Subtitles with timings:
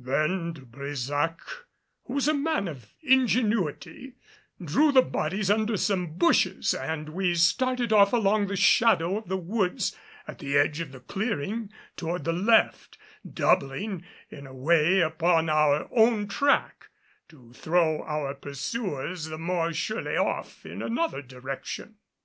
[0.00, 1.38] Then De Brésac,
[2.04, 4.14] who was a man of ingenuity,
[4.64, 9.26] drew the bodies under some bushes and we started off along in the shadow of
[9.26, 9.96] the woods
[10.28, 12.96] at the edge of the clearing toward the left
[13.28, 16.90] doubling in a way upon our own track
[17.28, 21.96] to throw our pursuers the more surely off in another direction.